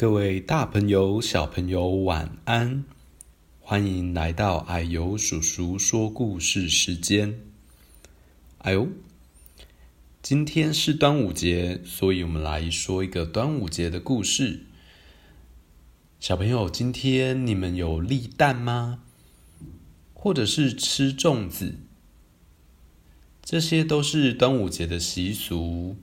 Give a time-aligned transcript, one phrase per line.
[0.00, 2.86] 各位大朋友、小朋友，晚安！
[3.58, 7.38] 欢迎来到矮油叔叔说故事时间。
[8.56, 8.88] 啊呦，
[10.22, 14.60] 今天是端午节，所以我们来说一个端午节的故事。
[16.18, 19.02] 小朋友，今天你们有立蛋吗？
[20.14, 21.74] 或者是吃粽子？
[23.42, 25.96] 这些都是端午节的习俗。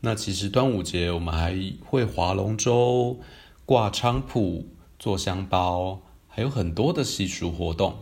[0.00, 3.18] 那其实端午节我们还会划龙舟、
[3.66, 7.96] 挂菖蒲、做香包，还有很多的习俗活动。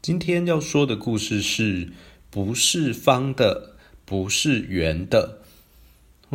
[0.00, 1.92] 今天要说的故事是
[2.30, 5.42] 不是方的，不是圆的。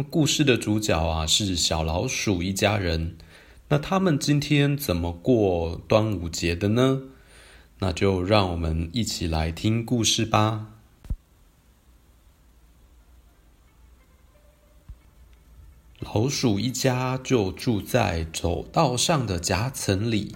[0.09, 3.15] 故事的主角啊是小老鼠一家人。
[3.69, 7.03] 那他们今天怎么过端午节的呢？
[7.79, 10.70] 那就让我们一起来听故事吧。
[16.01, 20.35] 老鼠一家就住在走道上的夹层里。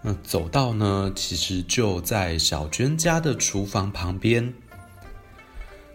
[0.00, 4.52] 那走道呢，其实就在小娟家的厨房旁边，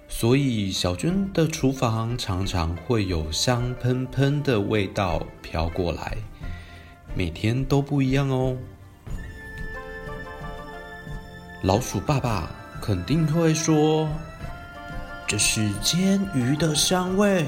[0.07, 6.15] 所以小娟的厨房常常会有香喷喷的味道飘过来，
[7.15, 8.55] 每天都不一样哦。
[11.63, 14.07] 老鼠爸爸肯定会说
[15.27, 17.45] ：“这是煎鱼的香味。”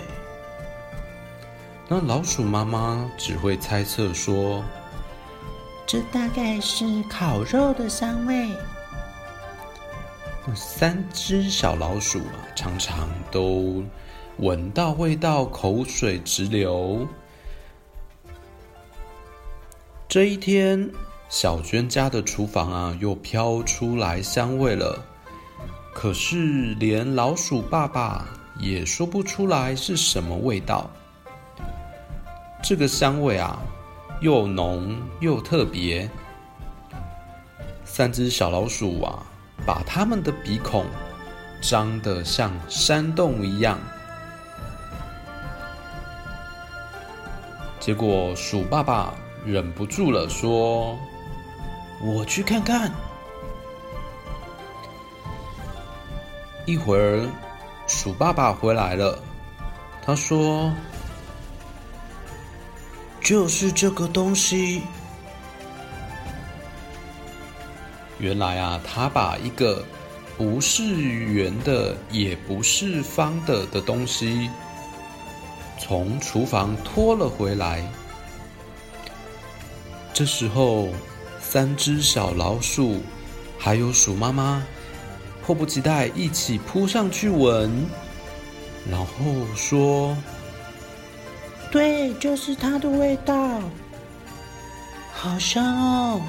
[1.91, 4.63] 那老鼠妈妈只会猜测说
[5.87, 8.47] ：“这大概是烤肉的香味。”
[10.53, 13.83] 三只小老鼠啊，常常都
[14.37, 17.07] 闻到味道，口水直流。
[20.07, 20.91] 这一天，
[21.27, 25.03] 小娟家的厨房啊，又飘出来香味了。
[25.91, 28.27] 可是，连老鼠爸爸
[28.59, 30.87] 也说不出来是什么味道。
[32.69, 33.57] 这个香味啊，
[34.21, 36.07] 又浓又特别。
[37.83, 39.25] 三只小老鼠啊，
[39.65, 40.85] 把它们的鼻孔
[41.63, 43.79] 张得像山洞一样。
[47.79, 50.95] 结果鼠爸爸忍不住了，说
[52.05, 52.91] ：“我去看看。”
[56.67, 57.27] 一会儿，
[57.87, 59.17] 鼠爸爸回来了，
[60.05, 60.71] 他说。
[63.29, 64.81] 就是这个东西。
[68.17, 69.85] 原来啊，他把一个
[70.35, 74.49] 不是圆的，也不是方的的东西，
[75.77, 77.87] 从厨房拖了回来。
[80.11, 80.89] 这时候，
[81.39, 83.03] 三只小老鼠
[83.59, 84.65] 还有鼠妈妈
[85.45, 87.85] 迫不及待一起扑上去闻，
[88.89, 90.17] 然后说。
[91.71, 93.61] 对，就是它的味道，
[95.13, 96.21] 好香哦！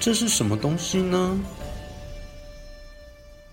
[0.00, 1.38] 这是什么东西呢？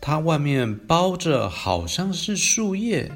[0.02, 3.12] 它外面包着好像是树叶，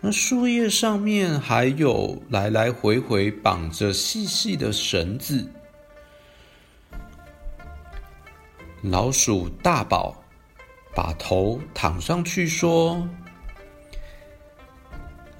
[0.00, 5.46] 那树叶上面还有来来回回绑着细细的绳子。
[8.82, 10.19] 老鼠大宝。
[10.94, 13.08] 把头躺上去说：“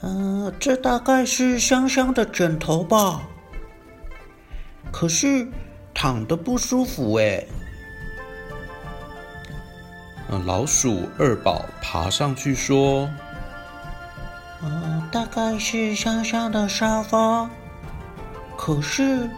[0.00, 3.22] 嗯、呃，这大概是香香的枕头吧？
[4.92, 5.46] 可是
[5.92, 7.44] 躺的不舒服哎。”
[10.46, 13.10] 老鼠二宝爬上去说
[14.62, 17.50] ：“嗯、呃，大概是香香的沙发，
[18.56, 19.28] 可是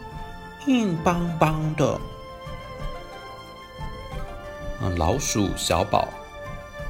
[0.67, 1.99] 硬邦邦的。”
[4.91, 6.09] 老鼠小宝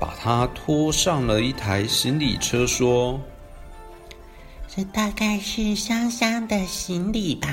[0.00, 3.20] 把它拖上了一台行李车，说
[4.66, 7.48] ：“这大概是香香的行李吧？”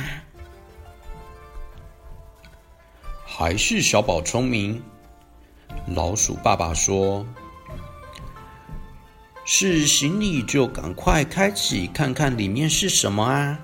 [3.26, 4.82] 还是小宝聪明。
[5.88, 7.26] 老鼠爸爸说
[9.46, 13.60] ：“是行李就赶快开启，看看里面是什么啊！”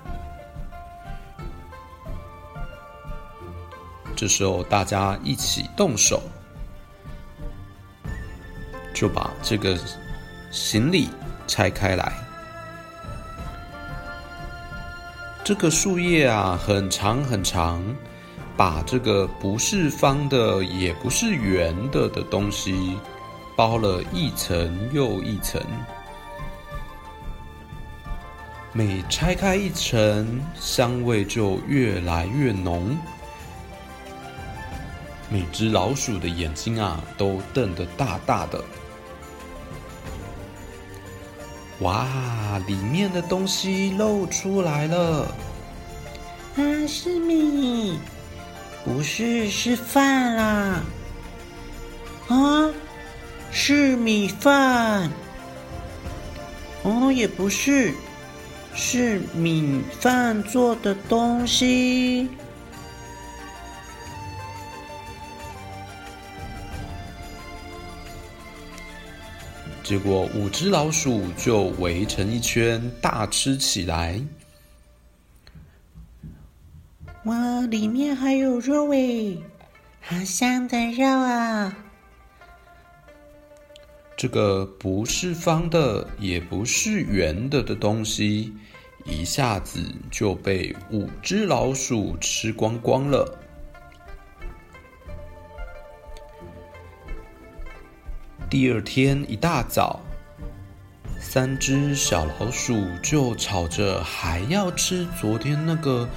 [4.16, 6.21] 这时候大家一起动手。
[8.95, 9.77] 就把这个
[10.50, 11.09] 行李
[11.45, 12.12] 拆开来。
[15.44, 17.83] 这个树叶啊，很长很长，
[18.57, 22.97] 把这个不是方的，也不是圆的的东西
[23.56, 25.62] 包了一层又一层。
[28.74, 32.97] 每拆开一层，香味就越来越浓。
[35.30, 38.63] 每只老鼠的眼睛啊，都瞪得大大的。
[41.80, 42.07] 哇，
[42.68, 45.36] 里面的东西露出来了！
[46.56, 48.00] 啊，是米，
[48.86, 50.83] 不是，是饭啦！
[52.30, 52.69] 啊，
[53.51, 55.12] 是米饭。
[56.83, 57.94] 哦，也不是，
[58.74, 62.30] 是米饭做的东西。
[69.85, 74.19] 结果五只老鼠就围成一圈，大吃起来。
[77.25, 79.37] 哇，里面还有肉诶，
[80.01, 81.77] 好香的肉啊！
[84.17, 88.51] 这个不是方的，也不是圆的的东西，
[89.05, 89.79] 一下子
[90.09, 93.37] 就被五只老鼠吃光光了。
[98.47, 100.00] 第二天一大早，
[101.19, 106.07] 三只小老鼠就吵着还要吃昨天那个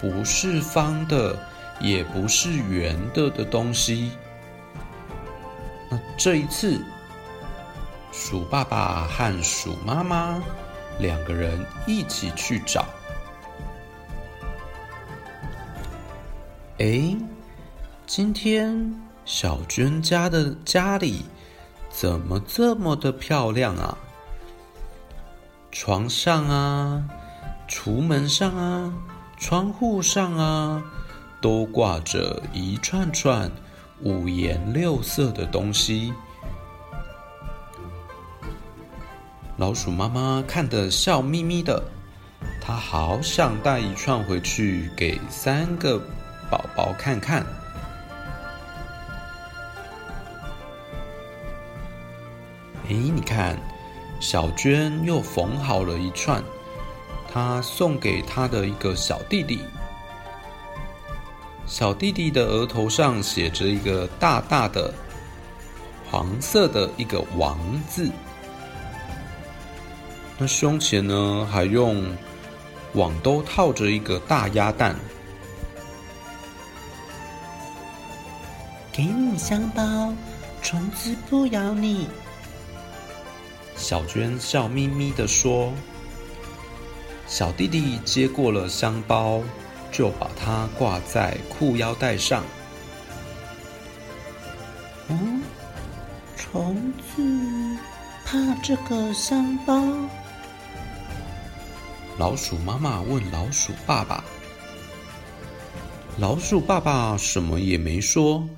[0.00, 1.36] 不是方的，
[1.80, 4.12] 也不是圆的的东西。
[5.90, 6.80] 那这一次，
[8.12, 10.40] 鼠爸爸和鼠妈妈
[11.00, 12.86] 两个人一起去找。
[16.78, 17.14] 哎，
[18.06, 18.94] 今天
[19.24, 21.24] 小娟家的家里。
[21.92, 23.96] 怎么这么的漂亮啊？
[25.70, 27.04] 床上啊，
[27.68, 28.92] 橱门上啊，
[29.36, 30.82] 窗户上啊，
[31.40, 33.50] 都挂着一串串
[34.00, 36.12] 五颜六色的东西。
[39.58, 41.82] 老鼠妈妈看得笑眯眯的，
[42.60, 46.00] 她好想带一串回去给三个
[46.50, 47.46] 宝宝看看。
[52.92, 53.56] 哎，你看，
[54.20, 56.44] 小娟又缝好了一串，
[57.32, 59.60] 她送给她的一个小弟弟。
[61.64, 64.92] 小弟弟的额头上写着一个大大的
[66.10, 67.58] 黄色的一个王
[67.88, 68.10] 字，
[70.36, 72.04] 那胸前呢，还用
[72.92, 74.94] 网兜套着一个大鸭蛋。
[78.92, 80.12] 给你香包，
[80.60, 82.06] 虫子不咬你。
[83.76, 85.72] 小娟笑眯眯地说
[87.26, 89.42] ：“小弟弟接过了香包，
[89.90, 92.44] 就把它挂在裤腰带上。
[95.08, 95.42] 嗯，
[96.36, 97.76] 虫子
[98.24, 99.82] 怕这个香包？”
[102.18, 104.22] 老鼠妈妈问老鼠爸爸
[106.18, 108.48] ：“老鼠爸爸什么也没说，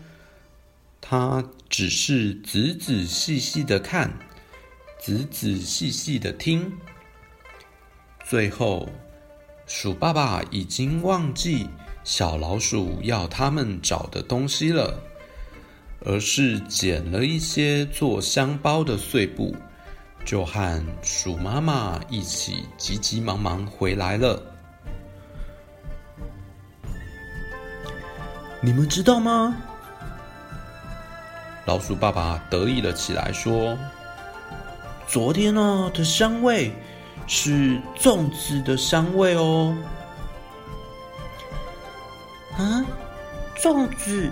[1.00, 4.12] 他只是仔仔细细的看。”
[5.06, 6.72] 仔仔细细的听，
[8.24, 8.88] 最后，
[9.66, 11.68] 鼠爸爸已经忘记
[12.04, 14.98] 小老鼠要他们找的东西了，
[16.06, 19.54] 而是捡了一些做香包的碎布，
[20.24, 24.42] 就和鼠妈妈一起急急忙忙回来了。
[28.62, 29.54] 你们知道吗？
[31.66, 33.76] 老鼠爸爸得意了起来，说。
[35.06, 36.72] 昨天呢的香味
[37.26, 39.76] 是粽子的香味哦。
[42.56, 42.84] 啊，
[43.56, 44.30] 粽子？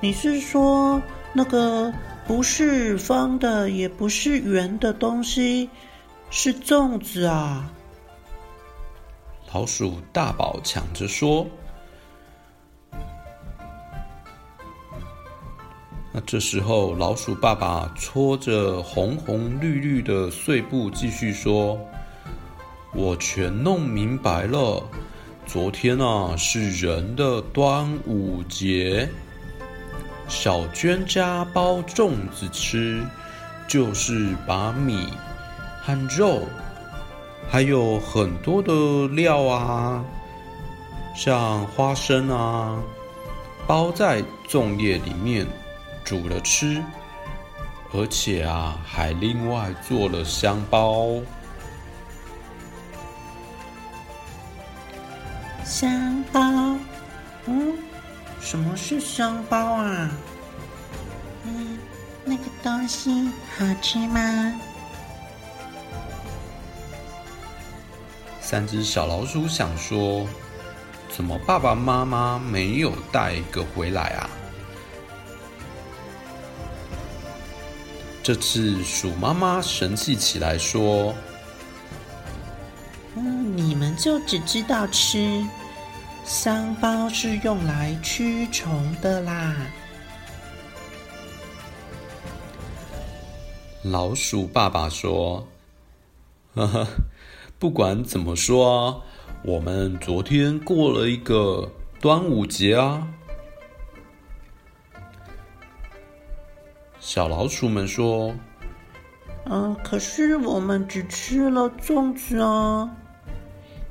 [0.00, 1.00] 你是说
[1.32, 1.92] 那个
[2.26, 5.70] 不是方的，也不是圆的东西
[6.30, 7.70] 是粽子啊？
[9.52, 11.46] 老鼠大宝抢着说。
[16.14, 21.80] 那这时候，老鼠爸爸搓着红红绿绿的碎布，继续说
[22.92, 24.86] ：“我全弄明白了。
[25.46, 29.08] 昨天啊，是人的端午节。
[30.28, 33.02] 小娟家包粽子吃，
[33.66, 35.08] 就是把米
[35.82, 36.42] 和肉，
[37.48, 40.04] 还有很多的料啊，
[41.16, 42.78] 像花生啊，
[43.66, 45.46] 包在粽叶里面。”
[46.04, 46.82] 煮了吃，
[47.92, 51.20] 而且啊，还另外做了香包。
[55.64, 56.40] 香包，
[57.46, 57.78] 嗯，
[58.40, 60.10] 什么是香包啊？
[61.44, 61.78] 嗯，
[62.24, 64.60] 那个东西好吃吗？
[68.40, 70.26] 三只小老鼠想说：
[71.08, 74.28] 怎么爸爸妈妈没有带一个回来啊？
[78.22, 81.12] 这次鼠妈妈神气起来说
[83.16, 85.44] ：“嗯，你们就只知道吃，
[86.24, 89.56] 香包是用来驱虫的啦。”
[93.82, 95.48] 老鼠爸爸说
[96.54, 96.86] ：“哈哈，
[97.58, 99.02] 不管怎么说，
[99.42, 103.08] 我们昨天过了一个端午节啊。”
[107.04, 108.32] 小老鼠们说
[109.46, 112.88] ：“嗯，可是我们只吃了粽子哦，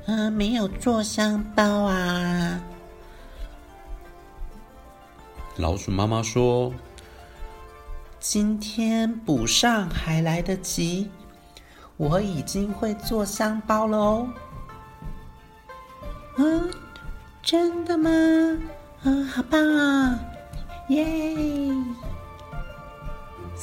[0.06, 2.58] 嗯，没有做香包啊。”
[5.58, 6.72] 老鼠妈妈说。
[8.18, 11.10] 今天补上还来得及，
[11.98, 14.28] 我已经会做香包了哦。
[16.38, 16.70] 嗯，
[17.42, 18.08] 真的吗？
[19.02, 20.18] 嗯，好棒啊！
[20.88, 21.36] 耶！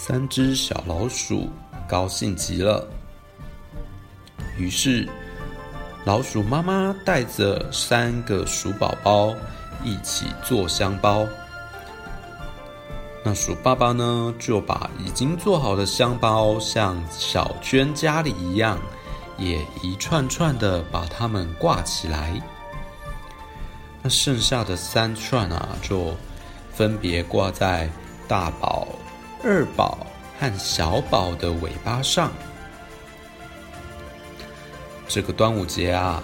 [0.02, 1.50] 三只小老鼠
[1.86, 2.88] 高兴极了。
[4.58, 5.06] 于是，
[6.06, 9.36] 老鼠妈妈带着三个鼠宝宝
[9.84, 11.28] 一起做香包。
[13.26, 18.80] 那鼠爸爸呢，就把已经做好的香包，像小娟家里一样，
[19.38, 22.42] 也一串串的把它们挂起来。
[24.02, 26.16] 那剩下的三串啊，就
[26.72, 27.90] 分别挂在
[28.30, 28.88] 大宝、
[29.42, 30.06] 二宝
[30.38, 32.32] 和小宝的尾巴上。
[35.08, 36.22] 这个端午节啊，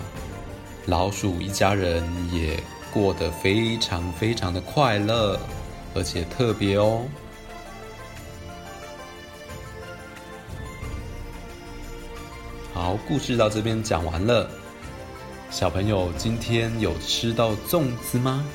[0.85, 2.61] 老鼠一家人也
[2.93, 5.39] 过得非常非常的快乐。
[5.97, 7.03] 而且特别哦。
[12.73, 14.49] 好，故事到这边讲完了。
[15.49, 18.45] 小朋友今天有吃到粽子吗？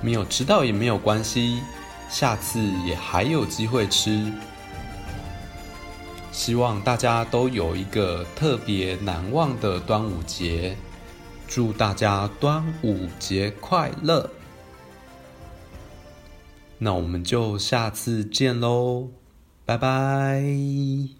[0.00, 1.60] 没有吃到也没有关系，
[2.08, 4.32] 下次也还有机会吃。
[6.32, 10.76] 希望大家都有一个特别难忘的端午节。
[11.48, 14.30] 祝大家端午节快乐！
[16.78, 19.08] 那我们就下次见喽，
[19.66, 21.19] 拜拜。